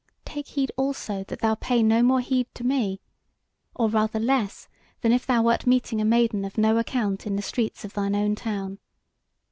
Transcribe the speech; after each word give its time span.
Take 0.25 0.47
heed 0.47 0.71
also 0.77 1.23
that 1.25 1.41
thou 1.41 1.53
pay 1.53 1.83
no 1.83 2.01
more 2.01 2.21
heed 2.21 2.47
to 2.55 2.63
me, 2.63 3.01
or 3.75 3.87
rather 3.87 4.19
less, 4.19 4.67
than 5.01 5.11
if 5.11 5.27
thou 5.27 5.43
wert 5.43 5.67
meeting 5.67 6.01
a 6.01 6.05
maiden 6.05 6.43
of 6.43 6.57
no 6.57 6.79
account 6.79 7.27
in 7.27 7.35
the 7.35 7.43
streets 7.43 7.85
of 7.85 7.93
thine 7.93 8.15
own 8.15 8.33
town. 8.33 8.79